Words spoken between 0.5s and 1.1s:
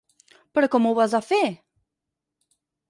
Però com ho